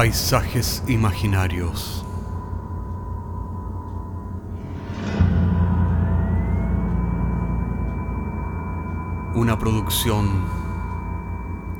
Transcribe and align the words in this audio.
Paisajes 0.00 0.82
imaginarios. 0.88 2.06
Una 9.34 9.58
producción 9.58 10.46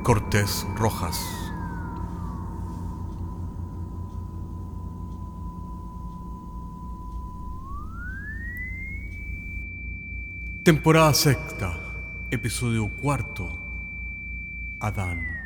Cortés 0.03 0.67
Rojas. 0.75 1.19
Temporada 10.61 11.11
sexta, 11.15 11.75
episodio 12.29 12.87
cuarto. 12.87 13.57
Adán. 14.79 15.40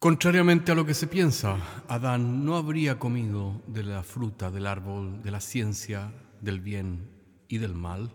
Contrariamente 0.00 0.70
a 0.70 0.76
lo 0.76 0.86
que 0.86 0.94
se 0.94 1.08
piensa, 1.08 1.56
Adán 1.88 2.44
no 2.44 2.56
habría 2.56 3.00
comido 3.00 3.60
de 3.66 3.82
la 3.82 4.04
fruta 4.04 4.48
del 4.52 4.68
árbol 4.68 5.24
de 5.24 5.32
la 5.32 5.40
ciencia, 5.40 6.14
del 6.40 6.60
bien 6.60 7.10
y 7.48 7.58
del 7.58 7.74
mal, 7.74 8.14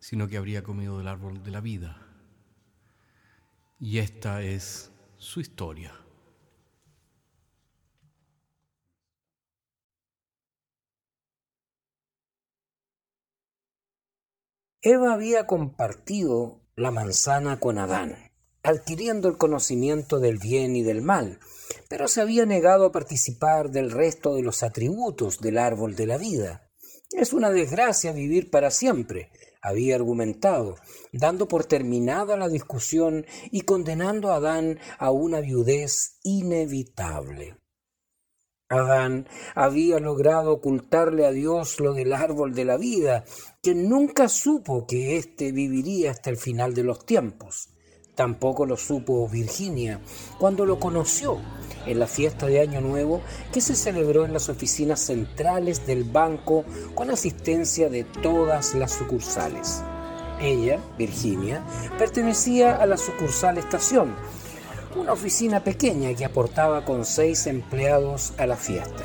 sino 0.00 0.26
que 0.26 0.36
habría 0.36 0.64
comido 0.64 0.98
del 0.98 1.06
árbol 1.06 1.44
de 1.44 1.50
la 1.52 1.60
vida. 1.60 1.96
Y 3.78 3.98
esta 3.98 4.42
es 4.42 4.90
su 5.16 5.38
historia. 5.38 5.94
Eva 14.82 15.12
había 15.12 15.46
compartido 15.46 16.62
la 16.74 16.90
manzana 16.90 17.60
con 17.60 17.78
Adán 17.78 18.25
adquiriendo 18.66 19.28
el 19.28 19.36
conocimiento 19.36 20.18
del 20.18 20.38
bien 20.38 20.74
y 20.74 20.82
del 20.82 21.00
mal, 21.00 21.38
pero 21.88 22.08
se 22.08 22.20
había 22.20 22.46
negado 22.46 22.86
a 22.86 22.92
participar 22.92 23.70
del 23.70 23.92
resto 23.92 24.34
de 24.34 24.42
los 24.42 24.62
atributos 24.64 25.38
del 25.38 25.58
árbol 25.58 25.94
de 25.94 26.06
la 26.06 26.18
vida. 26.18 26.68
Es 27.12 27.32
una 27.32 27.50
desgracia 27.50 28.10
vivir 28.10 28.50
para 28.50 28.72
siempre, 28.72 29.30
había 29.62 29.94
argumentado, 29.94 30.76
dando 31.12 31.46
por 31.46 31.64
terminada 31.64 32.36
la 32.36 32.48
discusión 32.48 33.24
y 33.50 33.62
condenando 33.62 34.32
a 34.32 34.36
Adán 34.36 34.80
a 34.98 35.12
una 35.12 35.40
viudez 35.40 36.18
inevitable. 36.24 37.56
Adán 38.68 39.28
había 39.54 40.00
logrado 40.00 40.52
ocultarle 40.52 41.24
a 41.24 41.30
Dios 41.30 41.78
lo 41.78 41.94
del 41.94 42.12
árbol 42.12 42.52
de 42.52 42.64
la 42.64 42.76
vida, 42.76 43.24
que 43.62 43.76
nunca 43.76 44.28
supo 44.28 44.86
que 44.88 45.18
éste 45.18 45.52
viviría 45.52 46.10
hasta 46.10 46.30
el 46.30 46.36
final 46.36 46.74
de 46.74 46.82
los 46.82 47.06
tiempos. 47.06 47.75
Tampoco 48.16 48.64
lo 48.64 48.78
supo 48.78 49.28
Virginia 49.28 50.00
cuando 50.38 50.64
lo 50.64 50.80
conoció 50.80 51.38
en 51.84 51.98
la 51.98 52.06
fiesta 52.06 52.46
de 52.46 52.60
Año 52.60 52.80
Nuevo 52.80 53.20
que 53.52 53.60
se 53.60 53.76
celebró 53.76 54.24
en 54.24 54.32
las 54.32 54.48
oficinas 54.48 55.00
centrales 55.00 55.86
del 55.86 56.04
banco 56.04 56.64
con 56.94 57.10
asistencia 57.10 57.90
de 57.90 58.04
todas 58.04 58.74
las 58.74 58.92
sucursales. 58.92 59.82
Ella, 60.40 60.80
Virginia, 60.96 61.62
pertenecía 61.98 62.76
a 62.76 62.86
la 62.86 62.96
sucursal 62.96 63.58
Estación, 63.58 64.14
una 64.98 65.12
oficina 65.12 65.62
pequeña 65.62 66.14
que 66.14 66.24
aportaba 66.24 66.86
con 66.86 67.04
seis 67.04 67.46
empleados 67.46 68.32
a 68.38 68.46
la 68.46 68.56
fiesta. 68.56 69.04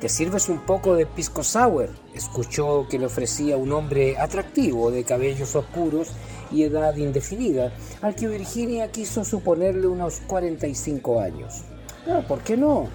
¿Te 0.00 0.08
sirves 0.08 0.48
un 0.48 0.60
poco 0.60 0.94
de 0.94 1.04
pisco 1.04 1.42
sour? 1.42 1.90
Escuchó 2.14 2.86
que 2.88 2.98
le 2.98 3.06
ofrecía 3.06 3.58
un 3.58 3.72
hombre 3.72 4.16
atractivo 4.16 4.90
de 4.90 5.04
cabellos 5.04 5.54
oscuros 5.56 6.08
y 6.50 6.62
edad 6.62 6.96
indefinida, 6.96 7.72
al 8.02 8.14
que 8.14 8.28
Virginia 8.28 8.90
quiso 8.90 9.24
suponerle 9.24 9.86
unos 9.86 10.20
45 10.26 11.20
años. 11.20 11.62
Ah, 12.08 12.22
¿por 12.26 12.40
qué 12.40 12.56
no? 12.56 12.88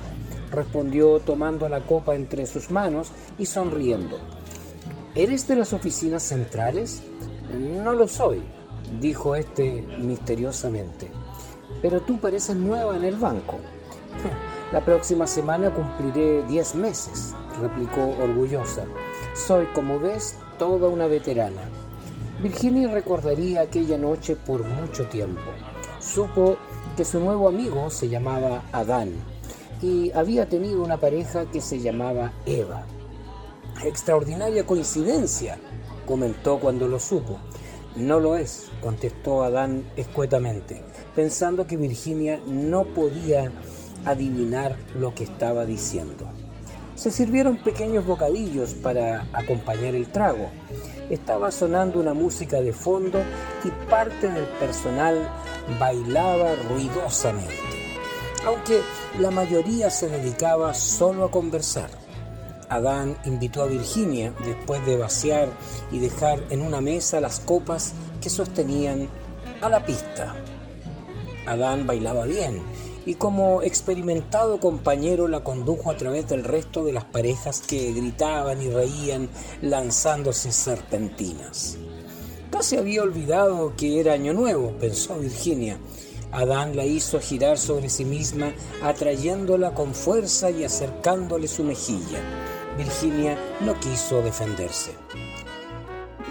respondió 0.52 1.20
tomando 1.20 1.68
la 1.68 1.82
copa 1.82 2.16
entre 2.16 2.46
sus 2.46 2.70
manos 2.70 3.12
y 3.38 3.46
sonriendo. 3.46 4.20
¿Eres 5.16 5.48
de 5.48 5.56
las 5.56 5.74
oficinas 5.74 6.24
centrales? 6.24 7.02
No 7.52 7.94
lo 7.94 8.08
soy, 8.08 8.42
dijo 9.00 9.36
este 9.36 9.82
misteriosamente. 10.00 11.12
Pero 11.82 12.02
tú 12.02 12.20
pareces 12.20 12.56
nueva 12.56 12.96
en 12.96 13.04
el 13.04 13.16
banco. 13.16 13.58
La 14.72 14.84
próxima 14.84 15.28
semana 15.28 15.72
cumpliré 15.72 16.44
10 16.44 16.76
meses, 16.76 17.34
replicó 17.62 18.16
orgullosa. 18.24 18.86
Soy, 19.36 19.66
como 19.74 20.00
ves, 20.00 20.38
toda 20.58 20.90
una 20.90 21.08
veterana. 21.08 21.62
Virginia 22.44 22.90
recordaría 22.90 23.62
aquella 23.62 23.98
noche 23.98 24.36
por 24.36 24.66
mucho 24.66 25.06
tiempo. 25.08 25.40
Supo 26.02 26.58
que 26.98 27.06
su 27.06 27.22
nuevo 27.22 27.48
amigo 27.48 27.90
se 27.90 28.10
llamaba 28.10 28.66
Adán 28.74 29.14
y 29.82 30.12
había 30.12 30.50
tenido 30.50 30.84
una 30.84 30.98
pareja 30.98 31.46
que 31.46 31.62
se 31.62 31.80
llamaba 31.80 32.34
Eva. 32.46 32.84
Extraordinaria 33.86 34.66
coincidencia, 34.66 35.58
comentó 36.06 36.60
cuando 36.60 36.90
lo 36.90 37.00
supo. 37.00 37.38
No 37.96 38.20
lo 38.20 38.36
es, 38.36 38.70
contestó 38.82 39.44
Adán 39.44 39.86
escuetamente, 39.96 40.84
pensando 41.16 41.66
que 41.66 41.78
Virginia 41.78 42.42
no 42.46 42.84
podía 42.84 43.54
adivinar 44.04 44.76
lo 45.00 45.16
que 45.16 45.24
estaba 45.24 45.66
diciendo. 45.66 46.30
Se 46.96 47.12
sirvieron 47.12 47.58
pequeños 47.58 48.06
bocadillos 48.06 48.74
para 48.76 49.28
acompañar 49.34 49.96
el 49.96 50.08
trago 50.08 50.50
estaba 51.10 51.52
sonando 51.52 52.00
una 52.00 52.14
música 52.14 52.62
de 52.62 52.74
fondo 52.74 53.20
y 53.64 53.70
parte 53.90 54.30
del 54.30 54.46
personal 54.60 55.30
bailaba 55.80 56.56
ruidosamente, 56.70 57.54
aunque 58.46 58.82
la 59.20 59.32
mayoría 59.32 59.90
se 59.90 60.10
dedicaba 60.10 60.74
solo 60.74 61.26
a 61.26 61.32
conversar. 61.32 61.90
Adán 62.70 63.18
invitó 63.26 63.62
a 63.62 63.68
Virginia, 63.68 64.34
después 64.44 64.84
de 64.86 64.98
vaciar 64.98 65.50
y 65.92 66.00
dejar 66.00 66.42
en 66.50 66.62
una 66.62 66.82
mesa 66.82 67.22
las 67.22 67.40
copas 67.40 67.94
que 68.22 68.30
sostenían 68.30 69.08
a 69.62 69.70
la 69.70 69.86
pista. 69.86 70.34
Adán 71.46 71.86
bailaba 71.86 72.26
bien 72.26 72.62
y 73.06 73.16
como 73.16 73.62
experimentado 73.62 74.60
compañero 74.60 75.28
la 75.28 75.44
condujo 75.44 75.92
a 75.92 75.98
través 75.98 76.28
del 76.30 76.44
resto 76.44 76.86
de 76.86 76.94
las 76.94 77.06
parejas 77.06 77.62
que 77.62 77.92
gritaban 77.92 78.62
y 78.62 78.70
reían 78.70 79.30
lanzándose 79.62 80.52
serpentinas. 80.52 81.78
Casi 82.52 82.78
había 82.78 83.04
olvidado 83.04 83.76
que 83.76 84.00
era 84.00 84.14
Año 84.14 84.34
Nuevo, 84.34 84.74
pensó 84.80 85.18
Virginia. 85.18 85.80
Adán 86.32 86.76
la 86.76 86.86
hizo 86.86 87.20
girar 87.20 87.58
sobre 87.58 87.90
sí 87.90 88.06
misma, 88.06 88.54
atrayéndola 88.82 89.74
con 89.74 89.94
fuerza 89.94 90.50
y 90.50 90.64
acercándole 90.64 91.48
su 91.48 91.64
mejilla. 91.64 92.20
Virginia 92.78 93.38
no 93.62 93.80
quiso 93.80 94.22
defenderse. 94.22 94.92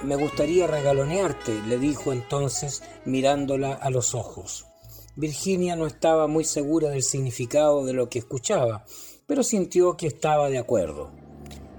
Me 0.03 0.17
gustaría 0.17 0.67
regalonearte, 0.67 1.61
le 1.69 1.79
dijo 1.79 2.13
entonces, 2.13 2.83
mirándola 3.05 3.75
a 3.75 3.91
los 3.91 4.15
ojos. 4.15 4.72
Virginia 5.15 5.77
no 5.77 5.87
estaba 5.87 6.27
muy 6.27 6.43
segura 6.43 6.89
del 6.89 7.03
significado 7.03 7.85
de 7.85 7.93
lo 7.93 8.09
que 8.09 8.19
escuchaba, 8.19 8.87
pero 9.27 9.43
sintió 9.43 9.95
que 9.95 10.07
estaba 10.07 10.49
de 10.49 10.57
acuerdo. 10.57 11.11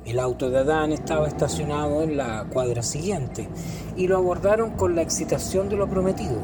El 0.05 0.19
auto 0.19 0.51
de 0.51 0.59
Adán 0.59 0.91
estaba 0.91 1.27
estacionado 1.27 2.03
en 2.03 2.15
la 2.15 2.47
cuadra 2.53 2.83
siguiente 2.83 3.49
y 3.97 4.07
lo 4.07 4.17
abordaron 4.17 4.75
con 4.77 4.95
la 4.95 5.01
excitación 5.01 5.67
de 5.67 5.77
lo 5.77 5.89
prometido. 5.89 6.37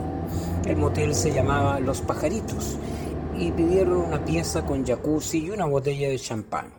El 0.65 0.77
motel 0.77 1.13
se 1.13 1.31
llamaba 1.31 1.79
Los 1.79 2.01
Pajaritos 2.01 2.77
y 3.37 3.51
pidieron 3.51 3.97
una 3.97 4.25
pieza 4.25 4.65
con 4.65 4.83
jacuzzi 4.83 5.45
y 5.45 5.51
una 5.51 5.65
botella 5.65 6.09
de 6.09 6.17
champán. 6.17 6.73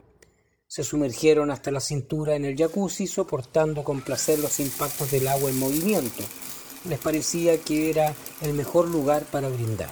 Se 0.67 0.83
sumergieron 0.83 1.53
hasta 1.53 1.71
la 1.71 1.81
cintura 1.81 2.35
en 2.35 2.45
el 2.45 2.57
jacuzzi 2.57 3.07
soportando 3.07 3.85
con 3.85 4.01
placer 4.01 4.41
los 4.41 4.59
impactos 4.59 5.13
del 5.13 5.29
agua 5.29 5.51
en 5.51 5.59
movimiento 5.61 6.25
les 6.89 6.99
parecía 6.99 7.59
que 7.61 7.91
era 7.91 8.15
el 8.41 8.55
mejor 8.55 8.89
lugar 8.89 9.25
para 9.25 9.49
brindar. 9.49 9.91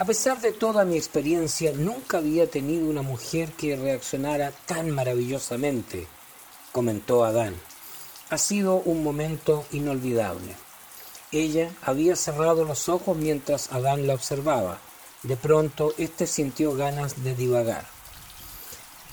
A 0.00 0.06
pesar 0.06 0.40
de 0.40 0.52
toda 0.52 0.86
mi 0.86 0.96
experiencia, 0.96 1.74
nunca 1.74 2.16
había 2.16 2.48
tenido 2.48 2.88
una 2.88 3.02
mujer 3.02 3.52
que 3.52 3.76
reaccionara 3.76 4.50
tan 4.64 4.90
maravillosamente, 4.90 6.06
comentó 6.72 7.22
Adán. 7.22 7.54
Ha 8.30 8.38
sido 8.38 8.76
un 8.76 9.04
momento 9.04 9.66
inolvidable. 9.72 10.56
Ella 11.32 11.70
había 11.82 12.16
cerrado 12.16 12.64
los 12.64 12.88
ojos 12.88 13.14
mientras 13.14 13.72
Adán 13.72 14.06
la 14.06 14.14
observaba. 14.14 14.80
De 15.22 15.36
pronto, 15.36 15.92
éste 15.98 16.26
sintió 16.26 16.72
ganas 16.74 17.22
de 17.22 17.34
divagar. 17.34 17.86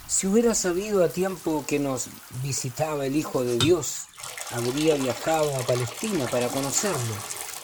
Si 0.07 0.25
hubiera 0.25 0.55
sabido 0.55 1.03
a 1.03 1.09
tiempo 1.09 1.65
que 1.67 1.79
nos 1.79 2.07
visitaba 2.41 3.05
el 3.05 3.17
Hijo 3.17 3.43
de 3.43 3.57
Dios, 3.57 4.05
habría 4.51 4.95
viajado 4.95 5.53
a 5.53 5.67
Palestina 5.67 6.27
para 6.31 6.47
conocerlo, 6.47 7.15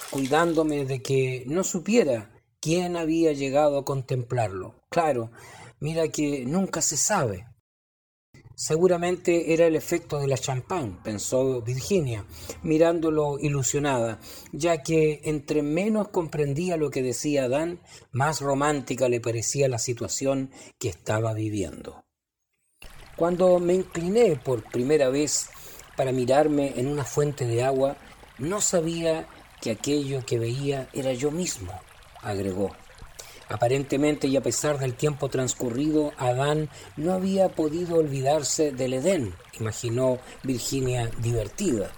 cuidándome 0.09 0.83
de 0.83 1.01
que 1.01 1.45
no 1.47 1.63
supiera 1.63 2.32
quién 2.63 2.95
había 2.95 3.33
llegado 3.33 3.77
a 3.77 3.83
contemplarlo. 3.83 4.75
Claro, 4.89 5.31
mira 5.81 6.07
que 6.07 6.45
nunca 6.45 6.81
se 6.81 6.95
sabe. 6.95 7.45
Seguramente 8.55 9.53
era 9.53 9.67
el 9.67 9.75
efecto 9.75 10.17
de 10.17 10.27
la 10.27 10.37
champán, 10.37 11.03
pensó 11.03 11.61
Virginia, 11.61 12.25
mirándolo 12.61 13.37
ilusionada, 13.37 14.21
ya 14.53 14.81
que 14.81 15.19
entre 15.25 15.61
menos 15.61 16.07
comprendía 16.07 16.77
lo 16.77 16.89
que 16.89 17.01
decía 17.03 17.43
Adán, 17.43 17.81
más 18.13 18.39
romántica 18.39 19.09
le 19.09 19.19
parecía 19.19 19.67
la 19.67 19.79
situación 19.79 20.49
que 20.79 20.87
estaba 20.87 21.33
viviendo. 21.33 22.05
Cuando 23.17 23.59
me 23.59 23.73
incliné 23.73 24.37
por 24.37 24.63
primera 24.63 25.09
vez 25.09 25.49
para 25.97 26.13
mirarme 26.13 26.79
en 26.79 26.87
una 26.87 27.03
fuente 27.03 27.45
de 27.45 27.61
agua, 27.61 27.97
no 28.37 28.61
sabía 28.61 29.27
que 29.61 29.71
aquello 29.71 30.25
que 30.25 30.39
veía 30.39 30.87
era 30.93 31.11
yo 31.13 31.29
mismo, 31.29 31.73
agregó. 32.23 32.71
Aparentemente 33.49 34.27
y 34.27 34.37
a 34.37 34.41
pesar 34.41 34.79
del 34.79 34.95
tiempo 34.95 35.29
transcurrido, 35.29 36.11
Adán 36.17 36.69
no 36.95 37.13
había 37.13 37.49
podido 37.49 37.97
olvidarse 37.97 38.71
del 38.71 38.93
Edén, 38.93 39.35
imaginó 39.59 40.19
Virginia 40.43 41.11
divertida. 41.19 41.91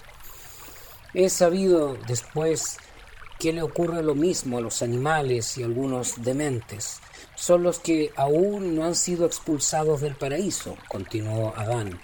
He 1.14 1.30
sabido 1.30 1.96
después 2.08 2.78
que 3.40 3.54
le 3.54 3.62
ocurre 3.62 4.04
lo 4.04 4.16
mismo 4.16 4.58
a 4.58 4.62
los 4.62 4.82
animales 4.82 5.58
y 5.58 5.64
algunos 5.64 6.24
dementes. 6.24 7.00
Son 7.36 7.64
los 7.64 7.80
que 7.80 8.12
aún 8.16 8.76
no 8.76 8.86
han 8.86 8.96
sido 8.96 9.26
expulsados 9.26 10.02
del 10.02 10.16
paraíso, 10.16 10.78
continuó 10.90 11.54
Adán. 11.56 12.00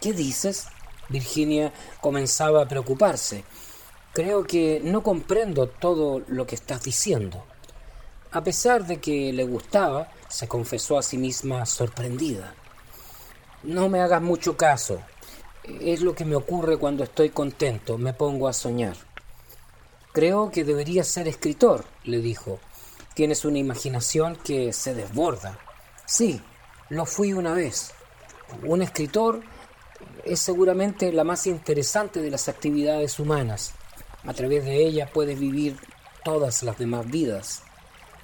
¿Qué 0.00 0.12
dices? 0.12 0.68
Virginia 1.08 1.72
comenzaba 2.00 2.62
a 2.62 2.68
preocuparse. 2.68 3.44
Creo 4.18 4.42
que 4.42 4.80
no 4.82 5.04
comprendo 5.04 5.68
todo 5.68 6.24
lo 6.26 6.44
que 6.44 6.56
estás 6.56 6.82
diciendo. 6.82 7.44
A 8.32 8.42
pesar 8.42 8.84
de 8.84 8.96
que 8.96 9.32
le 9.32 9.44
gustaba, 9.44 10.10
se 10.28 10.48
confesó 10.48 10.98
a 10.98 11.04
sí 11.04 11.16
misma 11.16 11.64
sorprendida. 11.66 12.52
No 13.62 13.88
me 13.88 14.00
hagas 14.00 14.20
mucho 14.20 14.56
caso. 14.56 15.00
Es 15.62 16.00
lo 16.00 16.16
que 16.16 16.24
me 16.24 16.34
ocurre 16.34 16.78
cuando 16.78 17.04
estoy 17.04 17.30
contento, 17.30 17.96
me 17.96 18.12
pongo 18.12 18.48
a 18.48 18.52
soñar. 18.52 18.96
Creo 20.12 20.50
que 20.50 20.64
deberías 20.64 21.06
ser 21.06 21.28
escritor, 21.28 21.84
le 22.02 22.18
dijo. 22.18 22.58
Tienes 23.14 23.44
una 23.44 23.58
imaginación 23.58 24.34
que 24.34 24.72
se 24.72 24.94
desborda. 24.94 25.60
Sí, 26.06 26.42
lo 26.88 27.06
fui 27.06 27.34
una 27.34 27.54
vez. 27.54 27.92
Un 28.64 28.82
escritor 28.82 29.42
es 30.24 30.40
seguramente 30.40 31.12
la 31.12 31.22
más 31.22 31.46
interesante 31.46 32.20
de 32.20 32.32
las 32.32 32.48
actividades 32.48 33.20
humanas. 33.20 33.74
A 34.24 34.34
través 34.34 34.64
de 34.64 34.84
ella 34.84 35.10
puedes 35.12 35.38
vivir 35.38 35.76
todas 36.24 36.62
las 36.62 36.78
demás 36.78 37.06
vidas. 37.06 37.62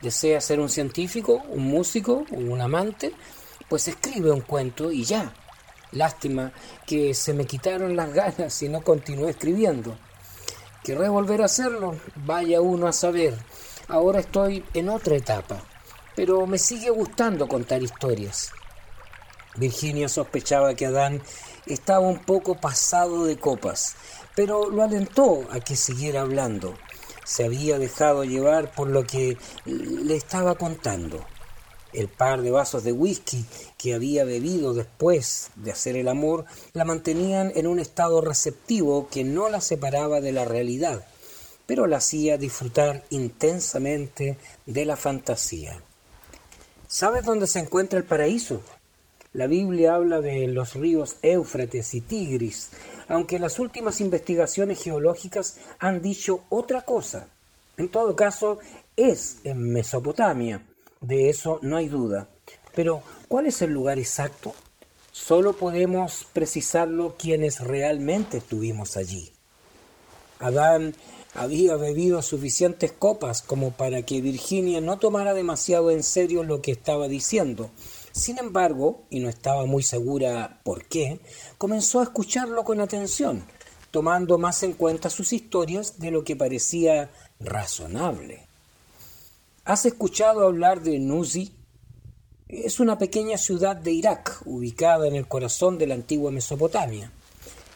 ¿Deseas 0.02 0.44
ser 0.44 0.60
un 0.60 0.68
científico, 0.68 1.42
un 1.48 1.64
músico 1.64 2.26
o 2.30 2.36
un 2.36 2.60
amante? 2.60 3.12
Pues 3.68 3.88
escribe 3.88 4.30
un 4.30 4.42
cuento 4.42 4.92
y 4.92 5.04
ya. 5.04 5.32
Lástima 5.92 6.52
que 6.86 7.14
se 7.14 7.32
me 7.32 7.46
quitaron 7.46 7.96
las 7.96 8.12
ganas 8.12 8.60
y 8.62 8.68
no 8.68 8.82
continué 8.82 9.30
escribiendo. 9.30 9.96
¿Querré 10.82 11.08
volver 11.08 11.40
a 11.40 11.46
hacerlo? 11.46 11.96
Vaya 12.16 12.60
uno 12.60 12.86
a 12.86 12.92
saber. 12.92 13.34
Ahora 13.88 14.20
estoy 14.20 14.64
en 14.74 14.88
otra 14.88 15.16
etapa, 15.16 15.62
pero 16.14 16.46
me 16.46 16.58
sigue 16.58 16.90
gustando 16.90 17.48
contar 17.48 17.82
historias. 17.82 18.50
Virginia 19.56 20.08
sospechaba 20.08 20.74
que 20.74 20.86
Adán 20.86 21.22
estaba 21.66 22.00
un 22.00 22.18
poco 22.18 22.60
pasado 22.60 23.24
de 23.24 23.36
copas 23.38 23.96
pero 24.34 24.70
lo 24.70 24.82
alentó 24.82 25.46
a 25.50 25.60
que 25.60 25.76
siguiera 25.76 26.22
hablando. 26.22 26.74
Se 27.24 27.44
había 27.44 27.78
dejado 27.78 28.24
llevar 28.24 28.72
por 28.72 28.88
lo 28.88 29.04
que 29.04 29.38
le 29.64 30.16
estaba 30.16 30.56
contando. 30.56 31.24
El 31.92 32.08
par 32.08 32.42
de 32.42 32.50
vasos 32.50 32.82
de 32.82 32.92
whisky 32.92 33.44
que 33.78 33.94
había 33.94 34.24
bebido 34.24 34.74
después 34.74 35.50
de 35.54 35.70
hacer 35.70 35.96
el 35.96 36.08
amor 36.08 36.44
la 36.72 36.84
mantenían 36.84 37.52
en 37.54 37.68
un 37.68 37.78
estado 37.78 38.20
receptivo 38.20 39.08
que 39.08 39.22
no 39.22 39.48
la 39.48 39.60
separaba 39.60 40.20
de 40.20 40.32
la 40.32 40.44
realidad, 40.44 41.06
pero 41.66 41.86
la 41.86 41.98
hacía 41.98 42.36
disfrutar 42.36 43.04
intensamente 43.10 44.36
de 44.66 44.84
la 44.84 44.96
fantasía. 44.96 45.80
¿Sabes 46.88 47.24
dónde 47.24 47.46
se 47.46 47.60
encuentra 47.60 47.98
el 47.98 48.04
paraíso? 48.04 48.60
La 49.34 49.48
Biblia 49.48 49.96
habla 49.96 50.20
de 50.20 50.46
los 50.46 50.74
ríos 50.74 51.16
Éufrates 51.22 51.92
y 51.94 52.00
Tigris, 52.00 52.70
aunque 53.08 53.40
las 53.40 53.58
últimas 53.58 54.00
investigaciones 54.00 54.80
geológicas 54.80 55.56
han 55.80 56.00
dicho 56.00 56.44
otra 56.50 56.82
cosa. 56.82 57.26
En 57.76 57.88
todo 57.88 58.14
caso, 58.14 58.60
es 58.96 59.38
en 59.42 59.72
Mesopotamia, 59.72 60.62
de 61.00 61.30
eso 61.30 61.58
no 61.62 61.76
hay 61.76 61.88
duda. 61.88 62.28
Pero, 62.76 63.02
¿cuál 63.26 63.46
es 63.46 63.60
el 63.60 63.72
lugar 63.72 63.98
exacto? 63.98 64.54
Solo 65.10 65.54
podemos 65.54 66.28
precisarlo 66.32 67.16
quienes 67.18 67.58
realmente 67.58 68.36
estuvimos 68.36 68.96
allí. 68.96 69.32
Adán 70.38 70.94
había 71.34 71.74
bebido 71.74 72.22
suficientes 72.22 72.92
copas 72.92 73.42
como 73.42 73.72
para 73.72 74.02
que 74.02 74.20
Virginia 74.20 74.80
no 74.80 75.00
tomara 75.00 75.34
demasiado 75.34 75.90
en 75.90 76.04
serio 76.04 76.44
lo 76.44 76.62
que 76.62 76.70
estaba 76.70 77.08
diciendo, 77.08 77.70
sin 78.14 78.38
embargo, 78.38 79.02
y 79.10 79.18
no 79.18 79.28
estaba 79.28 79.66
muy 79.66 79.82
segura 79.82 80.60
por 80.62 80.84
qué, 80.84 81.18
comenzó 81.58 81.98
a 81.98 82.04
escucharlo 82.04 82.62
con 82.62 82.80
atención, 82.80 83.44
tomando 83.90 84.38
más 84.38 84.62
en 84.62 84.72
cuenta 84.72 85.10
sus 85.10 85.32
historias 85.32 85.98
de 85.98 86.12
lo 86.12 86.22
que 86.22 86.36
parecía 86.36 87.10
razonable. 87.40 88.46
¿Has 89.64 89.84
escuchado 89.84 90.46
hablar 90.46 90.80
de 90.82 91.00
Nuzi? 91.00 91.54
Es 92.46 92.78
una 92.78 92.98
pequeña 92.98 93.36
ciudad 93.36 93.74
de 93.74 93.90
Irak, 93.90 94.42
ubicada 94.44 95.08
en 95.08 95.16
el 95.16 95.26
corazón 95.26 95.76
de 95.76 95.88
la 95.88 95.94
antigua 95.94 96.30
Mesopotamia. 96.30 97.10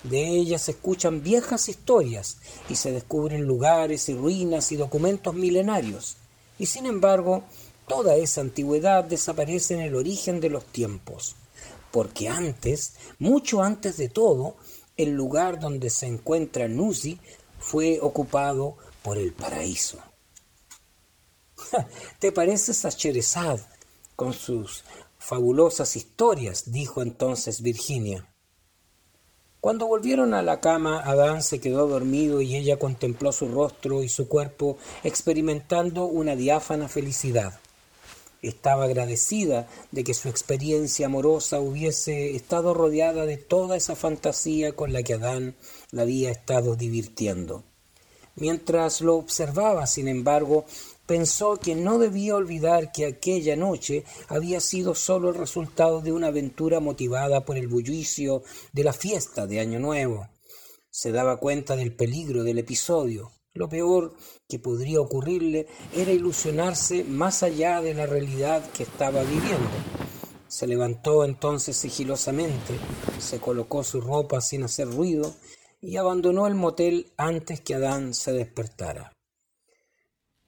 De 0.05 0.25
ella 0.25 0.61
se 0.61 0.71
escuchan 0.71 1.21
viejas 1.21 1.69
historias 1.69 2.39
y 2.69 2.77
se 2.77 2.93
descubren 2.93 3.43
lugares 3.43 4.09
y 4.09 4.15
ruinas 4.15 4.71
y 4.71 4.77
documentos 4.77 5.35
milenarios. 5.35 6.17
Y 6.61 6.67
sin 6.67 6.87
embargo, 6.87 7.43
toda 7.89 8.17
esa 8.17 8.43
antigüedad 8.43 9.05
desaparece 9.05 9.75
en 9.75 9.81
el 9.81 9.95
origen 9.95 10.41
de 10.41 10.51
los 10.51 10.65
tiempos, 10.65 11.35
porque 11.91 12.29
antes, 12.29 12.95
mucho 13.19 13.63
antes 13.63 13.97
de 13.97 14.09
todo, 14.09 14.57
el 14.97 15.11
lugar 15.13 15.59
donde 15.59 15.91
se 15.91 16.07
encuentra 16.07 16.69
Nuzi 16.69 17.19
fue 17.59 17.99
ocupado 18.01 18.77
por 19.03 19.19
el 19.19 19.33
paraíso. 19.33 19.99
¿Te 22.19 22.31
pareces 22.33 22.85
a 22.85 22.91
Cherezad 22.91 23.61
con 24.17 24.33
sus 24.33 24.85
fabulosas 25.19 25.97
historias? 25.97 26.71
dijo 26.71 27.03
entonces 27.03 27.63
Virginia. 27.63 28.29
Cuando 29.61 29.89
volvieron 29.89 30.35
a 30.35 30.43
la 30.43 30.61
cama, 30.61 31.01
Adán 31.01 31.43
se 31.43 31.61
quedó 31.61 31.89
dormido 31.89 32.41
y 32.41 32.55
ella 32.55 32.79
contempló 32.79 33.33
su 33.33 33.49
rostro 33.49 34.05
y 34.05 34.09
su 34.09 34.29
cuerpo 34.29 34.79
experimentando 35.03 36.05
una 36.07 36.37
diáfana 36.37 36.89
felicidad. 36.89 37.59
Estaba 38.43 38.85
agradecida 38.85 39.69
de 39.91 40.05
que 40.05 40.15
su 40.15 40.29
experiencia 40.29 41.07
amorosa 41.07 41.61
hubiese 41.61 42.37
estado 42.37 42.73
rodeada 42.73 43.27
de 43.27 43.37
toda 43.37 43.77
esa 43.77 43.97
fantasía 43.97 44.73
con 44.73 44.93
la 44.93 45.03
que 45.03 45.15
Adán 45.15 45.57
la 45.91 46.03
había 46.03 46.31
estado 46.31 46.77
divirtiendo. 46.77 47.65
Mientras 48.37 49.01
lo 49.01 49.17
observaba, 49.17 49.89
sin 49.89 50.07
embargo, 50.07 50.65
pensó 51.07 51.57
que 51.57 51.75
no 51.75 51.99
debía 51.99 52.37
olvidar 52.37 52.93
que 52.93 53.07
aquella 53.07 53.57
noche 53.57 54.05
había 54.29 54.61
sido 54.61 54.95
sólo 54.95 55.31
el 55.31 55.35
resultado 55.35 56.01
de 56.01 56.13
una 56.13 56.29
aventura 56.29 56.79
motivada 56.79 57.45
por 57.45 57.57
el 57.57 57.67
bullicio 57.67 58.45
de 58.73 58.85
la 58.85 58.93
fiesta 58.93 59.49
de 59.49 59.59
Año 59.59 59.81
Nuevo. 59.81 60.29
Se 60.91 61.11
daba 61.11 61.39
cuenta 61.39 61.75
del 61.75 61.97
peligro 61.97 62.45
del 62.45 62.59
episodio. 62.59 63.33
Lo 63.59 63.69
peor 63.69 64.15
que 64.49 64.61
podría 64.61 65.01
ocurrirle 65.01 65.67
era 65.93 66.13
ilusionarse 66.13 67.03
más 67.03 67.43
allá 67.43 67.81
de 67.83 67.93
la 67.93 68.07
realidad 68.07 68.65
que 68.71 68.85
estaba 68.85 69.25
viviendo. 69.25 69.69
Se 70.47 70.69
levantó 70.69 71.25
entonces 71.25 71.77
sigilosamente, 71.77 72.79
se 73.19 73.41
colocó 73.41 73.83
su 73.83 74.01
ropa 74.01 74.41
sin 74.41 74.63
hacer 74.63 74.89
ruido 74.89 75.35
y 75.81 75.97
abandonó 75.97 76.47
el 76.47 76.55
motel 76.55 77.13
antes 77.17 77.61
que 77.61 77.75
Adán 77.75 78.15
se 78.15 78.33
despertara. 78.33 79.13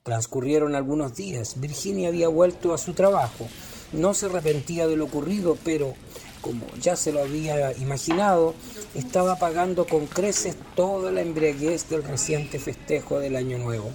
Transcurrieron 0.04 0.76
algunos 0.76 1.16
días. 1.16 1.60
Virginia 1.60 2.10
había 2.10 2.28
vuelto 2.28 2.72
a 2.72 2.78
su 2.78 2.92
trabajo. 2.92 3.48
No 3.92 4.14
se 4.14 4.26
arrepentía 4.26 4.86
de 4.86 4.94
lo 4.94 5.06
ocurrido, 5.06 5.58
pero 5.64 5.94
como 6.40 6.66
ya 6.80 6.97
se 6.97 7.12
lo 7.12 7.20
había 7.20 7.76
imaginado, 7.78 8.54
estaba 8.94 9.37
pagando 9.37 9.87
con 9.87 10.06
creces 10.06 10.56
toda 10.75 11.11
la 11.11 11.20
embriaguez 11.20 11.88
del 11.88 12.02
reciente 12.02 12.59
festejo 12.59 13.18
del 13.18 13.37
Año 13.37 13.59
Nuevo. 13.59 13.90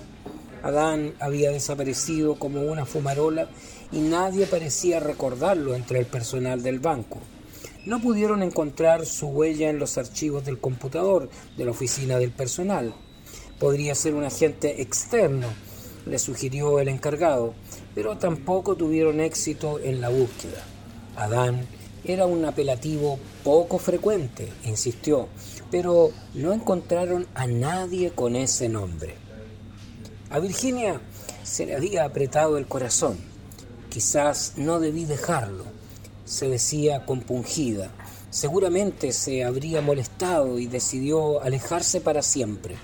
Adán 0.64 1.14
había 1.20 1.52
desaparecido 1.52 2.36
como 2.36 2.62
una 2.62 2.86
fumarola 2.86 3.50
y 3.92 4.00
nadie 4.00 4.48
parecía 4.48 5.00
recordarlo 5.00 5.76
entre 5.76 6.00
el 6.00 6.06
personal 6.06 6.64
del 6.64 6.80
banco. 6.80 7.20
No 7.86 8.02
pudieron 8.02 8.42
encontrar 8.42 9.06
su 9.06 9.28
huella 9.28 9.70
en 9.70 9.78
los 9.78 10.00
archivos 10.00 10.44
del 10.44 10.60
computador 10.60 11.30
de 11.56 11.66
la 11.66 11.72
oficina 11.72 12.18
del 12.18 12.32
personal. 12.32 12.96
Podría 13.60 13.94
ser 13.94 14.16
un 14.16 14.24
agente 14.24 14.82
externo, 14.82 15.48
le 16.08 16.18
sugirió 16.18 16.80
el 16.80 16.88
encargado, 16.88 17.54
pero 17.94 18.18
tampoco 18.18 18.76
tuvieron 18.76 19.20
éxito 19.20 19.80
en 19.80 20.02
la 20.02 20.10
búsqueda. 20.10 20.64
Adán 21.16 21.68
era 22.08 22.26
un 22.26 22.46
apelativo 22.46 23.20
poco 23.44 23.78
frecuente, 23.78 24.52
insistió, 24.64 25.28
pero 25.72 26.12
no 26.34 26.54
encontraron 26.54 27.28
a 27.34 27.48
nadie 27.48 28.12
con 28.12 28.36
ese 28.36 28.70
nombre. 28.70 29.16
A 30.30 30.40
Virginia 30.40 31.02
se 31.44 31.66
le 31.66 31.76
había 31.76 32.06
apretado 32.06 32.58
el 32.58 32.68
corazón. 32.68 33.18
Quizás 33.90 34.54
no 34.58 34.80
debí 34.80 35.06
dejarlo, 35.06 35.64
se 36.26 36.50
decía 36.50 37.06
compungida. 37.06 37.92
Seguramente 38.30 39.14
se 39.14 39.44
habría 39.44 39.82
molestado 39.82 40.60
y 40.60 40.68
decidió 40.68 41.42
alejarse 41.42 42.02
para 42.02 42.22
siempre. 42.22 42.76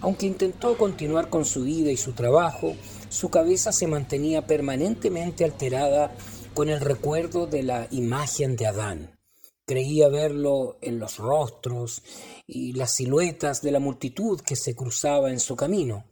Aunque 0.00 0.26
intentó 0.26 0.76
continuar 0.76 1.30
con 1.30 1.44
su 1.44 1.62
vida 1.62 1.90
y 1.90 1.96
su 1.96 2.12
trabajo, 2.12 2.74
su 3.08 3.30
cabeza 3.30 3.72
se 3.72 3.86
mantenía 3.86 4.46
permanentemente 4.46 5.44
alterada 5.44 6.12
con 6.56 6.70
el 6.70 6.80
recuerdo 6.80 7.46
de 7.46 7.62
la 7.62 7.86
imagen 7.90 8.56
de 8.56 8.66
Adán. 8.66 9.20
Creía 9.66 10.08
verlo 10.08 10.78
en 10.80 10.98
los 10.98 11.18
rostros 11.18 12.02
y 12.46 12.72
las 12.72 12.94
siluetas 12.94 13.60
de 13.60 13.72
la 13.72 13.78
multitud 13.78 14.40
que 14.40 14.56
se 14.56 14.74
cruzaba 14.74 15.30
en 15.30 15.38
su 15.38 15.54
camino. 15.54 16.06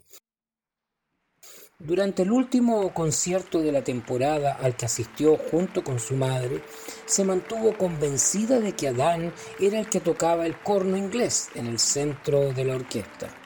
Durante 1.79 2.25
el 2.25 2.31
último 2.31 2.93
concierto 2.93 3.61
de 3.61 3.73
la 3.73 3.83
temporada 3.83 4.53
al 4.53 4.77
que 4.77 4.85
asistió 4.85 5.39
junto 5.51 5.83
con 5.83 5.99
su 5.99 6.15
madre, 6.15 6.63
se 7.07 7.25
mantuvo 7.25 7.79
convencida 7.79 8.61
de 8.61 8.73
que 8.73 8.89
Adán 8.89 9.33
era 9.59 9.81
el 9.81 9.89
que 9.89 10.01
tocaba 10.01 10.45
el 10.45 10.61
corno 10.61 10.99
inglés 10.99 11.49
en 11.55 11.69
el 11.69 11.79
centro 11.79 12.53
de 12.53 12.65
la 12.67 12.77
orquesta. 12.77 13.44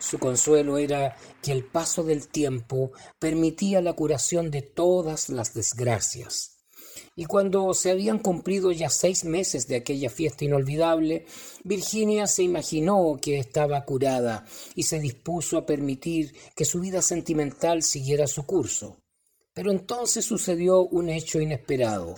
Su 0.00 0.18
consuelo 0.18 0.78
era 0.78 1.14
que 1.42 1.52
el 1.52 1.62
paso 1.62 2.02
del 2.02 2.26
tiempo 2.26 2.90
permitía 3.18 3.82
la 3.82 3.92
curación 3.92 4.50
de 4.50 4.62
todas 4.62 5.28
las 5.28 5.52
desgracias. 5.52 6.56
Y 7.14 7.26
cuando 7.26 7.74
se 7.74 7.90
habían 7.90 8.18
cumplido 8.18 8.72
ya 8.72 8.88
seis 8.88 9.24
meses 9.24 9.68
de 9.68 9.76
aquella 9.76 10.08
fiesta 10.08 10.46
inolvidable, 10.46 11.26
Virginia 11.64 12.26
se 12.26 12.42
imaginó 12.42 13.18
que 13.20 13.38
estaba 13.38 13.84
curada 13.84 14.46
y 14.74 14.84
se 14.84 15.00
dispuso 15.00 15.58
a 15.58 15.66
permitir 15.66 16.34
que 16.56 16.64
su 16.64 16.80
vida 16.80 17.02
sentimental 17.02 17.82
siguiera 17.82 18.26
su 18.26 18.46
curso. 18.46 18.96
Pero 19.52 19.70
entonces 19.70 20.24
sucedió 20.24 20.80
un 20.80 21.10
hecho 21.10 21.40
inesperado. 21.40 22.14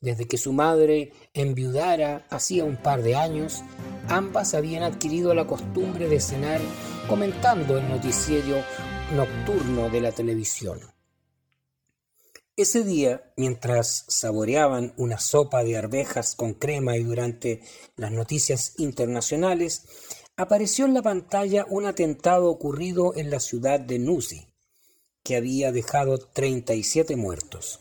Desde 0.00 0.26
que 0.26 0.38
su 0.38 0.54
madre 0.54 1.12
enviudara 1.34 2.26
hacía 2.30 2.64
un 2.64 2.76
par 2.76 3.02
de 3.02 3.16
años, 3.16 3.62
ambas 4.08 4.54
habían 4.54 4.82
adquirido 4.82 5.34
la 5.34 5.46
costumbre 5.46 6.08
de 6.08 6.20
cenar 6.20 6.60
comentando 7.08 7.78
el 7.78 7.88
noticiero 7.88 8.62
nocturno 9.14 9.90
de 9.90 10.00
la 10.00 10.12
televisión. 10.12 10.80
Ese 12.56 12.84
día, 12.84 13.32
mientras 13.36 14.04
saboreaban 14.08 14.92
una 14.96 15.18
sopa 15.18 15.64
de 15.64 15.76
arvejas 15.76 16.34
con 16.34 16.54
crema 16.54 16.96
y 16.96 17.02
durante 17.02 17.62
las 17.96 18.12
noticias 18.12 18.74
internacionales, 18.78 19.84
apareció 20.36 20.84
en 20.84 20.94
la 20.94 21.02
pantalla 21.02 21.66
un 21.68 21.86
atentado 21.86 22.48
ocurrido 22.48 23.14
en 23.16 23.30
la 23.30 23.40
ciudad 23.40 23.80
de 23.80 23.98
Nusi, 23.98 24.48
que 25.22 25.36
había 25.36 25.72
dejado 25.72 26.18
37 26.18 27.16
muertos. 27.16 27.80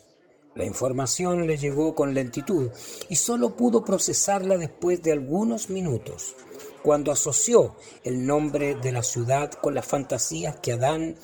La 0.56 0.66
información 0.66 1.48
le 1.48 1.58
llegó 1.58 1.96
con 1.96 2.14
lentitud 2.14 2.72
y 3.08 3.16
solo 3.16 3.56
pudo 3.56 3.86
procesarla 3.86 4.58
después 4.58 5.02
de 5.02 5.12
algunos 5.12 5.70
minutos, 5.70 6.36
cuando 6.84 7.12
asoció 7.12 7.76
el 8.04 8.26
nombre 8.26 8.76
de 8.76 8.92
la 8.92 9.04
ciudad 9.04 9.52
con 9.52 9.76
las 9.76 9.86
fantasías 9.86 10.58
que 10.58 10.74
Adán 10.74 11.16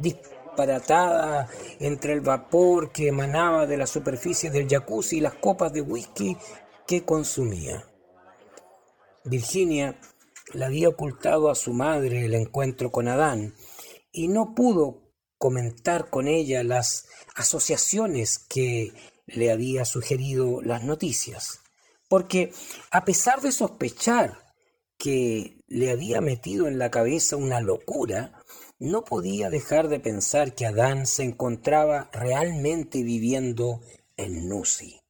disparatada 0.00 1.48
entre 1.78 2.12
el 2.12 2.20
vapor 2.20 2.92
que 2.92 3.08
emanaba 3.08 3.66
de 3.66 3.76
la 3.76 3.86
superficie 3.86 4.50
del 4.50 4.68
jacuzzi 4.68 5.18
y 5.18 5.20
las 5.20 5.34
copas 5.34 5.72
de 5.72 5.82
whisky 5.82 6.36
que 6.86 7.04
consumía. 7.04 7.84
Virginia 9.24 9.98
le 10.52 10.64
había 10.64 10.88
ocultado 10.88 11.50
a 11.50 11.54
su 11.54 11.72
madre 11.72 12.24
el 12.24 12.34
encuentro 12.34 12.90
con 12.90 13.08
Adán 13.08 13.54
y 14.12 14.28
no 14.28 14.54
pudo 14.54 15.12
comentar 15.38 16.10
con 16.10 16.28
ella 16.28 16.62
las 16.64 17.06
asociaciones 17.34 18.38
que 18.38 18.92
le 19.26 19.50
había 19.50 19.84
sugerido 19.84 20.60
las 20.62 20.82
noticias, 20.84 21.60
porque 22.08 22.52
a 22.90 23.04
pesar 23.04 23.40
de 23.40 23.52
sospechar 23.52 24.49
que 25.00 25.56
le 25.66 25.90
había 25.90 26.20
metido 26.20 26.68
en 26.68 26.78
la 26.78 26.90
cabeza 26.90 27.36
una 27.36 27.62
locura, 27.62 28.44
no 28.78 29.02
podía 29.02 29.48
dejar 29.48 29.88
de 29.88 29.98
pensar 29.98 30.54
que 30.54 30.66
Adán 30.66 31.06
se 31.06 31.22
encontraba 31.22 32.10
realmente 32.12 33.02
viviendo 33.02 33.80
en 34.18 34.46
Nusi. 34.46 35.00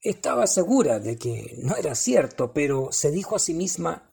Estaba 0.00 0.48
segura 0.48 0.98
de 0.98 1.16
que 1.16 1.54
no 1.62 1.76
era 1.76 1.94
cierto, 1.94 2.52
pero 2.52 2.90
se 2.90 3.12
dijo 3.12 3.36
a 3.36 3.38
sí 3.38 3.54
misma 3.54 4.12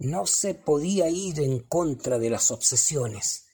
no 0.00 0.26
se 0.26 0.54
podía 0.54 1.08
ir 1.08 1.40
en 1.40 1.60
contra 1.60 2.18
de 2.18 2.30
las 2.30 2.50
obsesiones. 2.50 3.46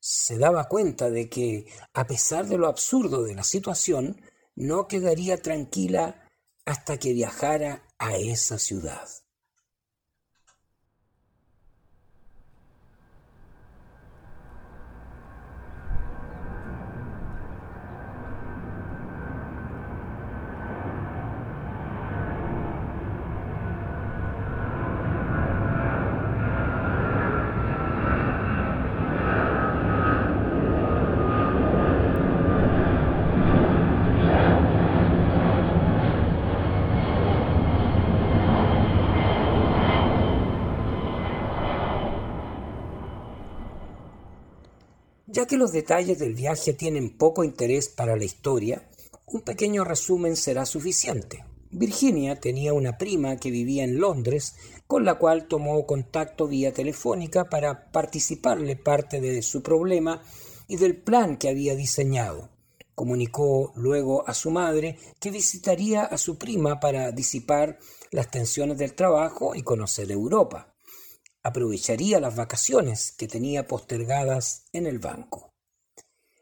Se 0.00 0.36
daba 0.36 0.68
cuenta 0.68 1.10
de 1.10 1.30
que, 1.30 1.66
a 1.94 2.06
pesar 2.06 2.46
de 2.46 2.58
lo 2.58 2.66
absurdo 2.66 3.22
de 3.22 3.34
la 3.34 3.44
situación, 3.44 4.20
no 4.54 4.86
quedaría 4.86 5.40
tranquila 5.40 6.30
hasta 6.66 6.98
que 6.98 7.14
viajara 7.14 7.83
a 7.98 8.16
esa 8.16 8.58
ciudad. 8.58 9.23
Ya 45.34 45.46
que 45.46 45.56
los 45.56 45.72
detalles 45.72 46.20
del 46.20 46.32
viaje 46.32 46.74
tienen 46.74 47.10
poco 47.10 47.42
interés 47.42 47.88
para 47.88 48.14
la 48.14 48.22
historia, 48.22 48.88
un 49.26 49.40
pequeño 49.40 49.82
resumen 49.82 50.36
será 50.36 50.64
suficiente. 50.64 51.44
Virginia 51.72 52.38
tenía 52.38 52.72
una 52.72 52.98
prima 52.98 53.36
que 53.36 53.50
vivía 53.50 53.82
en 53.82 53.98
Londres, 53.98 54.54
con 54.86 55.04
la 55.04 55.16
cual 55.16 55.48
tomó 55.48 55.86
contacto 55.86 56.46
vía 56.46 56.72
telefónica 56.72 57.46
para 57.50 57.90
participarle 57.90 58.76
parte 58.76 59.20
de 59.20 59.42
su 59.42 59.60
problema 59.60 60.22
y 60.68 60.76
del 60.76 60.96
plan 60.96 61.36
que 61.36 61.48
había 61.48 61.74
diseñado. 61.74 62.50
Comunicó 62.94 63.72
luego 63.74 64.28
a 64.28 64.34
su 64.34 64.52
madre 64.52 65.00
que 65.18 65.32
visitaría 65.32 66.04
a 66.04 66.16
su 66.16 66.38
prima 66.38 66.78
para 66.78 67.10
disipar 67.10 67.80
las 68.12 68.30
tensiones 68.30 68.78
del 68.78 68.94
trabajo 68.94 69.56
y 69.56 69.64
conocer 69.64 70.12
Europa 70.12 70.73
aprovecharía 71.44 72.20
las 72.20 72.34
vacaciones 72.34 73.12
que 73.12 73.28
tenía 73.28 73.68
postergadas 73.68 74.64
en 74.72 74.86
el 74.86 74.98
banco. 74.98 75.52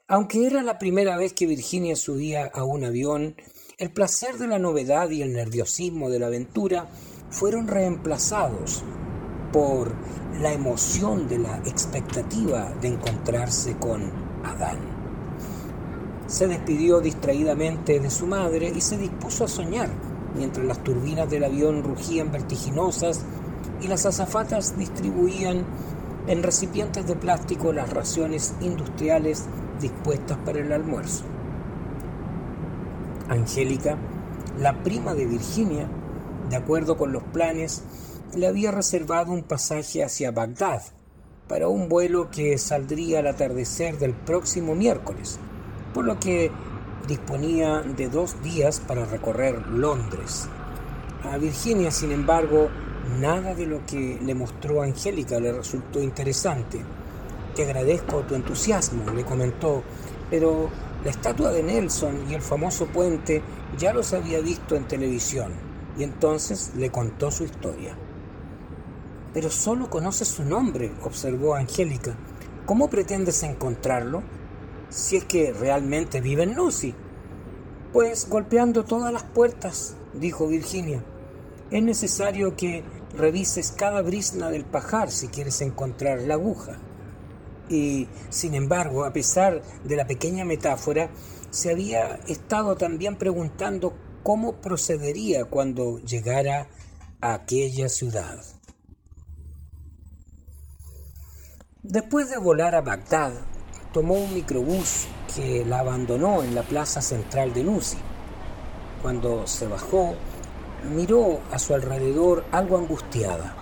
Aunque 0.09 0.47
era 0.47 0.62
la 0.62 0.78
primera 0.78 1.16
vez 1.16 1.32
que 1.32 1.47
Virginia 1.47 1.97
subía 1.97 2.47
a 2.47 2.64
un 2.64 2.85
avión, 2.85 3.37
el 3.78 3.92
placer 3.92 4.38
de 4.38 4.47
la 4.47 4.59
novedad 4.59 5.11
y 5.11 5.23
el 5.23 5.32
nerviosismo 5.32 6.09
de 6.09 6.21
la 6.21 6.28
aventura 6.28 6.87
fueron 7.30 7.66
reemplazados 7.66 8.85
por 9.52 9.92
la 10.40 10.52
emoción 10.52 11.28
de 11.28 11.38
la 11.38 11.59
expectativa 11.66 12.73
de 12.80 12.88
encontrarse 12.88 13.76
con 13.76 14.11
Adán. 14.44 14.78
Se 16.26 16.47
despidió 16.47 17.00
distraídamente 17.00 18.00
de 18.00 18.11
su 18.11 18.26
madre 18.26 18.73
y 18.75 18.80
se 18.80 18.97
dispuso 18.97 19.44
a 19.44 19.49
soñar 19.49 19.90
mientras 20.35 20.66
las 20.66 20.82
turbinas 20.82 21.28
del 21.30 21.44
avión 21.44 21.82
rugían 21.82 22.32
vertiginosas 22.32 23.25
y 23.82 23.88
las 23.88 24.06
azafatas 24.06 24.78
distribuían 24.78 25.64
en 26.26 26.42
recipientes 26.42 27.06
de 27.06 27.16
plástico 27.16 27.72
las 27.72 27.90
raciones 27.90 28.54
industriales 28.60 29.44
dispuestas 29.80 30.38
para 30.44 30.60
el 30.60 30.72
almuerzo. 30.72 31.24
Angélica, 33.28 33.96
la 34.58 34.82
prima 34.82 35.14
de 35.14 35.26
Virginia, 35.26 35.88
de 36.48 36.56
acuerdo 36.56 36.96
con 36.96 37.12
los 37.12 37.22
planes, 37.24 37.82
le 38.36 38.46
había 38.46 38.70
reservado 38.70 39.32
un 39.32 39.42
pasaje 39.42 40.04
hacia 40.04 40.30
Bagdad 40.30 40.82
para 41.48 41.68
un 41.68 41.88
vuelo 41.88 42.30
que 42.30 42.56
saldría 42.58 43.18
al 43.18 43.26
atardecer 43.26 43.98
del 43.98 44.14
próximo 44.14 44.74
miércoles, 44.74 45.38
por 45.92 46.04
lo 46.04 46.18
que 46.18 46.50
disponía 47.08 47.80
de 47.80 48.08
dos 48.08 48.42
días 48.42 48.80
para 48.80 49.04
recorrer 49.04 49.66
Londres. 49.66 50.48
A 51.24 51.36
Virginia, 51.36 51.90
sin 51.90 52.12
embargo, 52.12 52.68
Nada 53.21 53.54
de 53.54 53.66
lo 53.66 53.85
que 53.85 54.18
le 54.23 54.35
mostró 54.35 54.82
Angélica 54.82 55.40
le 55.40 55.52
resultó 55.52 56.00
interesante. 56.00 56.80
Te 57.54 57.64
agradezco 57.64 58.21
tu 58.21 58.35
entusiasmo, 58.35 59.11
le 59.12 59.25
comentó, 59.25 59.82
pero 60.30 60.71
la 61.04 61.11
estatua 61.11 61.50
de 61.50 61.62
Nelson 61.62 62.30
y 62.30 62.35
el 62.35 62.42
famoso 62.42 62.87
puente 62.87 63.42
ya 63.76 63.92
los 63.92 64.12
había 64.12 64.40
visto 64.40 64.76
en 64.76 64.87
televisión 64.87 65.52
y 65.99 66.04
entonces 66.04 66.73
le 66.76 66.90
contó 66.90 67.30
su 67.30 67.44
historia. 67.44 67.97
Pero 69.35 69.50
solo 69.50 69.90
conoces 69.90 70.28
su 70.28 70.44
nombre, 70.44 70.92
observó 71.02 71.54
Angélica. 71.54 72.14
¿Cómo 72.66 72.88
pretendes 72.88 73.42
encontrarlo? 73.42 74.23
Si 74.90 75.16
es 75.16 75.25
que 75.25 75.52
realmente 75.52 76.21
vive 76.21 76.44
en 76.44 76.54
Lucy. 76.54 76.94
Pues 77.92 78.28
golpeando 78.28 78.85
todas 78.85 79.12
las 79.12 79.25
puertas, 79.25 79.97
dijo 80.14 80.47
Virginia. 80.47 81.02
Es 81.72 81.82
necesario 81.82 82.54
que 82.54 82.84
revises 83.16 83.72
cada 83.72 84.02
brisna 84.02 84.50
del 84.50 84.66
pajar 84.66 85.10
si 85.10 85.28
quieres 85.28 85.62
encontrar 85.62 86.20
la 86.20 86.34
aguja. 86.34 86.76
Y, 87.70 88.08
sin 88.28 88.54
embargo, 88.54 89.06
a 89.06 89.14
pesar 89.14 89.62
de 89.82 89.96
la 89.96 90.06
pequeña 90.06 90.44
metáfora, 90.44 91.08
se 91.48 91.70
había 91.70 92.16
estado 92.28 92.76
también 92.76 93.16
preguntando 93.16 93.94
cómo 94.22 94.60
procedería 94.60 95.46
cuando 95.46 95.98
llegara 96.00 96.68
a 97.22 97.32
aquella 97.32 97.88
ciudad. 97.88 98.44
Después 101.82 102.28
de 102.28 102.36
volar 102.36 102.74
a 102.74 102.82
Bagdad, 102.82 103.32
tomó 103.94 104.16
un 104.16 104.34
microbús 104.34 105.06
que 105.34 105.64
la 105.64 105.78
abandonó 105.78 106.42
en 106.42 106.54
la 106.54 106.64
plaza 106.64 107.00
central 107.00 107.54
de 107.54 107.64
Nusi. 107.64 107.96
Cuando 109.00 109.46
se 109.46 109.66
bajó, 109.66 110.14
miró 110.90 111.40
a 111.50 111.58
su 111.58 111.74
alrededor 111.74 112.44
algo 112.52 112.76
angustiada. 112.76 113.56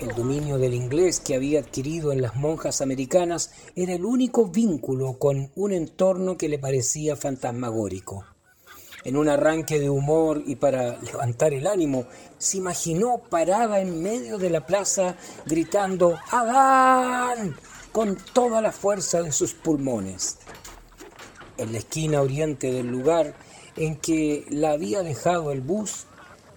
El 0.00 0.08
dominio 0.14 0.58
del 0.58 0.74
inglés 0.74 1.20
que 1.20 1.34
había 1.34 1.60
adquirido 1.60 2.12
en 2.12 2.22
las 2.22 2.34
monjas 2.34 2.80
americanas 2.80 3.52
era 3.76 3.94
el 3.94 4.04
único 4.04 4.46
vínculo 4.46 5.14
con 5.14 5.50
un 5.54 5.72
entorno 5.72 6.36
que 6.36 6.48
le 6.48 6.58
parecía 6.58 7.14
fantasmagórico. 7.14 8.24
En 9.04 9.16
un 9.16 9.28
arranque 9.28 9.80
de 9.80 9.90
humor 9.90 10.42
y 10.46 10.56
para 10.56 10.96
levantar 11.00 11.52
el 11.52 11.66
ánimo, 11.66 12.06
se 12.38 12.58
imaginó 12.58 13.18
parada 13.18 13.80
en 13.80 14.02
medio 14.02 14.38
de 14.38 14.50
la 14.50 14.64
plaza 14.66 15.16
gritando 15.46 16.18
¡Adán! 16.30 17.56
con 17.90 18.16
toda 18.32 18.62
la 18.62 18.72
fuerza 18.72 19.22
de 19.22 19.32
sus 19.32 19.54
pulmones. 19.54 20.38
En 21.58 21.72
la 21.72 21.78
esquina 21.78 22.22
oriente 22.22 22.72
del 22.72 22.86
lugar 22.86 23.34
en 23.76 23.96
que 23.96 24.46
la 24.50 24.72
había 24.72 25.02
dejado 25.02 25.52
el 25.52 25.60
bus, 25.60 26.06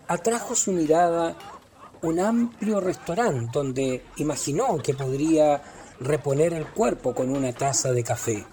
atrajo 0.08 0.56
su 0.56 0.72
mirada 0.72 1.36
un 2.02 2.20
amplio 2.20 2.80
restaurante 2.80 3.50
donde 3.52 4.04
imaginó 4.18 4.78
que 4.78 4.94
podría 4.94 5.62
reponer 6.00 6.54
el 6.54 6.68
cuerpo 6.68 7.16
con 7.16 7.36
una 7.36 7.54
taza 7.54 7.92
de 7.92 8.04
café. 8.04 8.46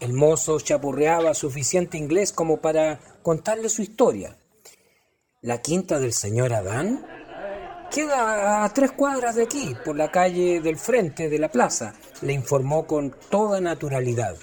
El 0.00 0.12
mozo 0.12 0.58
chapurreaba 0.58 1.34
suficiente 1.34 1.98
inglés 1.98 2.32
como 2.32 2.58
para 2.58 2.98
contarle 3.22 3.68
su 3.68 3.82
historia. 3.82 4.36
La 5.42 5.60
quinta 5.60 5.98
del 5.98 6.12
señor 6.12 6.52
Adán 6.52 7.06
queda 7.90 8.64
a 8.64 8.68
tres 8.72 8.92
cuadras 8.92 9.36
de 9.36 9.44
aquí, 9.44 9.76
por 9.84 9.96
la 9.96 10.10
calle 10.10 10.60
del 10.60 10.78
frente 10.78 11.28
de 11.28 11.38
la 11.38 11.50
plaza, 11.50 11.94
le 12.22 12.32
informó 12.32 12.86
con 12.86 13.14
toda 13.28 13.60
naturalidad. 13.60 14.36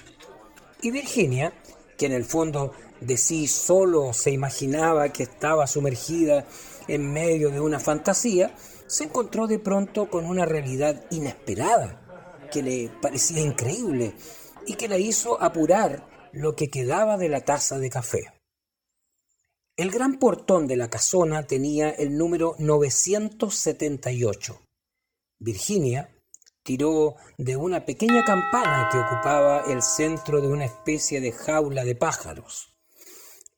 Y 0.82 0.90
Virginia, 0.90 1.52
que 1.98 2.06
en 2.06 2.12
el 2.12 2.24
fondo 2.24 2.72
de 3.00 3.16
sí 3.16 3.48
solo 3.48 4.12
se 4.12 4.30
imaginaba 4.30 5.10
que 5.10 5.22
estaba 5.22 5.66
sumergida 5.66 6.44
en 6.88 7.12
medio 7.12 7.50
de 7.50 7.60
una 7.60 7.80
fantasía, 7.80 8.54
se 8.86 9.04
encontró 9.04 9.46
de 9.46 9.58
pronto 9.58 10.10
con 10.10 10.26
una 10.26 10.44
realidad 10.44 11.04
inesperada, 11.10 12.48
que 12.50 12.62
le 12.62 12.90
parecía 13.00 13.40
increíble 13.40 14.14
y 14.66 14.74
que 14.74 14.88
la 14.88 14.98
hizo 14.98 15.40
apurar 15.40 16.30
lo 16.32 16.56
que 16.56 16.68
quedaba 16.68 17.16
de 17.16 17.28
la 17.28 17.44
taza 17.44 17.78
de 17.78 17.90
café. 17.90 18.34
El 19.76 19.90
gran 19.90 20.18
portón 20.18 20.66
de 20.66 20.76
la 20.76 20.90
casona 20.90 21.46
tenía 21.46 21.90
el 21.90 22.18
número 22.18 22.54
978. 22.58 24.60
Virginia 25.38 26.14
tiró 26.62 27.14
de 27.38 27.56
una 27.56 27.86
pequeña 27.86 28.24
campana 28.24 28.90
que 28.92 28.98
ocupaba 28.98 29.72
el 29.72 29.82
centro 29.82 30.42
de 30.42 30.48
una 30.48 30.66
especie 30.66 31.20
de 31.20 31.32
jaula 31.32 31.84
de 31.84 31.94
pájaros. 31.94 32.70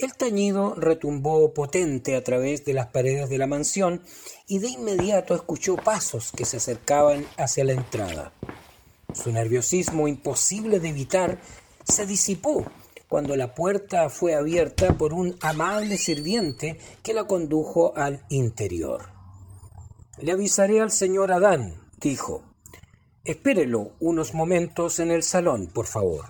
El 0.03 0.15
tañido 0.15 0.75
retumbó 0.75 1.55
potente 1.55 2.17
a 2.17 2.25
través 2.25 2.65
de 2.65 2.73
las 2.73 2.89
paredes 2.89 3.31
de 3.31 3.39
la 3.39 3.47
mansión 3.47 4.03
y 4.49 4.59
de 4.59 4.69
inmediato 4.69 5.33
escuchó 5.33 5.77
pasos 5.77 6.33
que 6.33 6.45
se 6.45 6.57
acercaban 6.57 7.25
hacia 7.37 7.63
la 7.63 7.75
entrada. 7.75 8.33
Su 9.15 9.31
nerviosismo 9.31 10.09
imposible 10.09 10.81
de 10.81 10.89
evitar 10.89 11.39
se 11.85 12.05
disipó 12.05 12.67
cuando 13.07 13.37
la 13.37 13.55
puerta 13.55 14.11
fue 14.11 14.35
abierta 14.35 14.99
por 14.99 15.13
un 15.13 15.37
amable 15.41 15.97
sirviente 15.99 16.81
que 17.05 17.15
la 17.15 17.29
condujo 17.29 17.97
al 17.97 18.25
interior. 18.29 19.09
Le 20.19 20.33
avisaré 20.33 20.81
al 20.81 20.91
señor 20.91 21.31
Adán, 21.31 21.77
dijo. 22.01 22.43
Espérelo 23.25 23.93
unos 24.01 24.35
momentos 24.35 24.99
en 24.99 25.13
el 25.13 25.23
salón, 25.23 25.69
por 25.69 25.87
favor. 25.87 26.25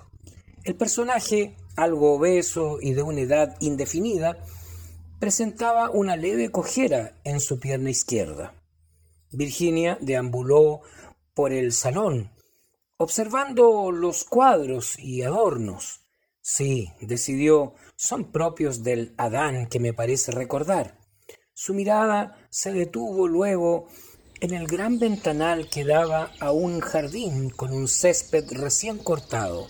El 0.62 0.74
personaje, 0.74 1.56
algo 1.76 2.14
obeso 2.14 2.78
y 2.80 2.92
de 2.94 3.02
una 3.02 3.20
edad 3.20 3.56
indefinida, 3.60 4.38
presentaba 5.18 5.90
una 5.90 6.16
leve 6.16 6.50
cojera 6.50 7.20
en 7.24 7.40
su 7.40 7.60
pierna 7.60 7.90
izquierda. 7.90 8.54
Virginia 9.30 9.98
deambuló 10.00 10.80
por 11.34 11.52
el 11.52 11.72
salón, 11.72 12.30
observando 12.98 13.90
los 13.90 14.24
cuadros 14.24 14.98
y 14.98 15.22
adornos, 15.22 16.02
Sí, 16.44 16.92
decidió, 17.00 17.74
son 17.94 18.32
propios 18.32 18.82
del 18.82 19.14
Adán 19.16 19.68
que 19.68 19.78
me 19.78 19.92
parece 19.92 20.32
recordar. 20.32 20.98
Su 21.54 21.72
mirada 21.72 22.36
se 22.50 22.72
detuvo 22.72 23.28
luego 23.28 23.86
en 24.40 24.52
el 24.52 24.66
gran 24.66 24.98
ventanal 24.98 25.70
que 25.70 25.84
daba 25.84 26.32
a 26.40 26.50
un 26.50 26.80
jardín 26.80 27.50
con 27.50 27.72
un 27.72 27.86
césped 27.86 28.44
recién 28.50 28.98
cortado, 28.98 29.68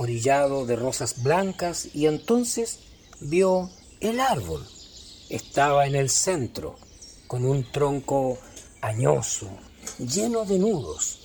orillado 0.00 0.64
de 0.64 0.76
rosas 0.76 1.22
blancas, 1.22 1.88
y 1.92 2.06
entonces 2.06 2.78
vio 3.20 3.70
el 4.00 4.18
árbol. 4.18 4.66
Estaba 5.28 5.86
en 5.86 5.94
el 5.94 6.08
centro, 6.08 6.76
con 7.26 7.44
un 7.44 7.70
tronco 7.70 8.38
añoso, 8.80 9.50
lleno 9.98 10.46
de 10.46 10.58
nudos 10.58 11.18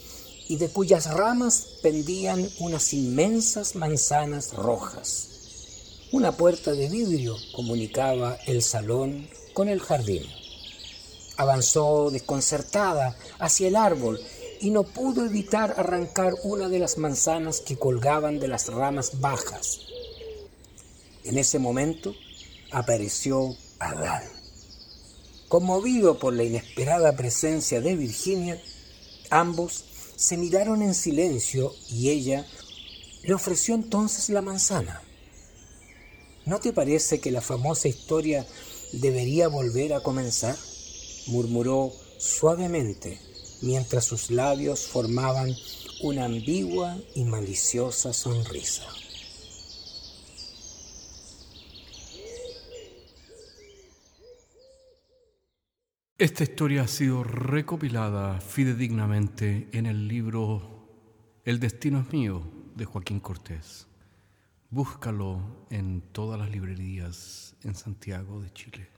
y 0.50 0.58
de 0.58 0.68
cuyas 0.68 1.06
ramas 1.14 1.80
pendían 1.84 2.50
unas 2.60 2.94
inmensas 2.94 3.76
manzanas 3.76 4.54
rojas. 4.54 5.30
Una 6.12 6.34
puerta 6.34 6.74
de 6.74 6.90
vidrio 6.90 7.38
comunicaba 7.56 8.38
el 8.46 8.62
salón 8.62 9.30
con 9.54 9.70
el 9.70 9.80
jardín. 9.80 10.24
Avanzó 11.38 12.12
desconcertada 12.12 13.16
hacia 13.40 13.70
el 13.70 13.78
árbol 13.78 14.20
y 14.66 14.72
no 14.72 14.82
pudo 14.82 15.24
evitar 15.24 15.76
arrancar 15.78 16.34
una 16.42 16.70
de 16.70 16.80
las 16.80 16.98
manzanas 16.98 17.62
que 17.62 17.78
colgaban 17.78 18.40
de 18.40 18.48
las 18.48 18.68
ramas 18.70 19.20
bajas. 19.22 19.82
En 21.24 21.38
ese 21.38 21.60
momento 21.60 22.16
apareció 22.72 23.56
Adán. 23.78 24.24
Conmovido 25.50 26.18
por 26.18 26.34
la 26.34 26.46
inesperada 26.46 27.16
presencia 27.16 27.80
de 27.80 27.96
Virginia, 27.96 28.60
ambos 29.30 29.86
se 30.16 30.36
miraron 30.36 30.82
en 30.82 30.96
silencio 30.96 31.72
y 31.92 32.10
ella 32.10 32.44
le 33.22 33.36
ofreció 33.36 33.76
entonces 33.76 34.30
la 34.30 34.42
manzana. 34.42 35.04
¿No 36.48 36.60
te 36.60 36.74
parece 36.74 37.20
que 37.20 37.30
la 37.30 37.42
famosa 37.42 37.88
historia 37.88 38.48
debería 38.94 39.48
volver 39.48 39.94
a 39.94 40.02
comenzar? 40.02 40.58
murmuró 41.28 41.92
suavemente 42.18 43.20
mientras 43.62 44.06
sus 44.06 44.32
labios 44.32 44.88
formaban 44.88 45.56
una 46.02 46.26
ambigua 46.26 46.98
y 47.16 47.24
maliciosa 47.24 48.14
sonrisa. 48.14 48.84
Esta 56.18 56.44
historia 56.44 56.84
ha 56.84 56.88
sido 56.88 57.24
recopilada 57.24 58.40
fidedignamente 58.40 59.68
en 59.74 59.86
el 59.86 60.08
libro 60.08 60.88
El 61.44 61.60
destino 61.60 62.00
es 62.00 62.14
mío 62.14 62.42
de 62.74 62.86
Joaquín 62.86 63.20
Cortés. 63.20 63.88
Búscalo 64.70 65.68
en 65.70 66.02
todas 66.14 66.40
las 66.40 66.50
librerías 66.50 67.56
en 67.64 67.76
Santiago 67.76 68.42
de 68.42 68.52
Chile. 68.54 68.90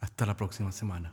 Hasta 0.00 0.24
la 0.24 0.36
próxima 0.36 0.72
semana. 0.72 1.12